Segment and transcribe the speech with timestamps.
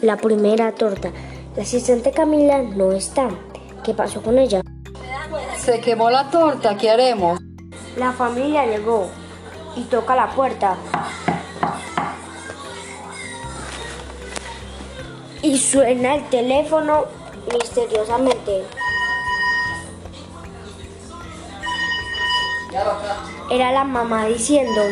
[0.00, 1.10] la primera torta.
[1.56, 3.28] La asistente Camila no está.
[3.82, 4.60] ¿Qué pasó con ella?
[5.56, 7.40] Se quemó la torta, ¿qué haremos?
[7.96, 9.08] La familia llegó
[9.76, 10.76] y toca la puerta.
[15.42, 17.04] Y suena el teléfono
[17.52, 18.64] misteriosamente.
[23.50, 24.82] Era la mamá diciendo,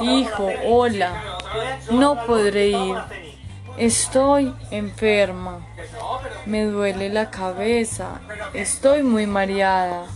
[0.00, 1.35] Hijo, hola.
[1.90, 2.96] No podré ir.
[3.76, 5.60] Estoy enferma.
[6.46, 8.20] Me duele la cabeza.
[8.54, 10.06] Estoy muy mareada.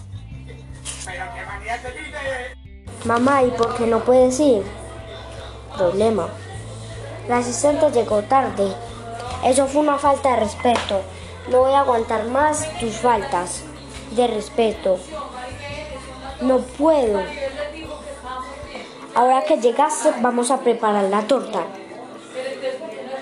[3.05, 4.63] mamá, ¿y por qué no puedes ir?
[5.77, 6.29] Problema.
[7.29, 8.75] La asistente llegó tarde.
[9.45, 11.03] Eso fue una falta de respeto.
[11.51, 13.63] No voy a aguantar más tus faltas
[14.13, 14.99] de respeto.
[16.41, 17.23] No puedo.
[19.15, 21.65] Ahora que llegaste, vamos a preparar la torta.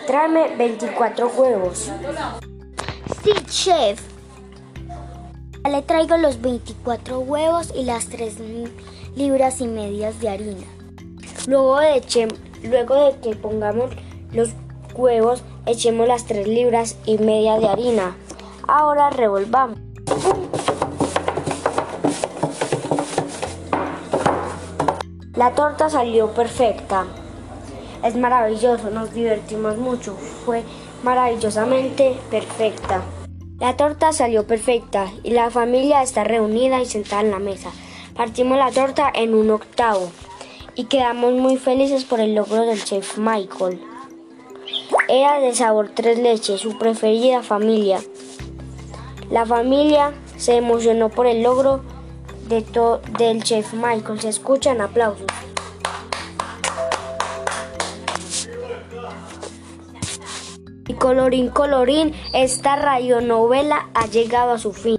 [0.06, 1.91] Tráeme 24 huevos.
[3.25, 4.00] Sí, chef.
[5.69, 8.36] Le traigo los 24 huevos y las 3
[9.17, 10.67] libras y medias de harina.
[11.47, 13.91] Luego de, eche- luego de que pongamos
[14.33, 14.50] los
[14.95, 18.17] huevos, echemos las 3 libras y media de harina.
[18.67, 19.78] Ahora revolvamos.
[25.39, 27.06] La torta salió perfecta.
[28.03, 30.17] Es maravilloso, nos divertimos mucho.
[30.45, 30.64] Fue
[31.05, 33.03] maravillosamente perfecta.
[33.61, 37.70] La torta salió perfecta y la familia está reunida y sentada en la mesa.
[38.17, 40.11] Partimos la torta en un octavo
[40.75, 43.80] y quedamos muy felices por el logro del chef Michael.
[45.08, 48.00] Era de sabor tres leches, su preferida familia.
[49.30, 51.84] La familia se emocionó por el logro
[52.49, 52.65] de
[53.19, 54.21] del chef Michael.
[54.21, 55.27] Se escuchan aplausos.
[60.87, 64.98] Y colorín colorín, esta radionovela ha llegado a su fin.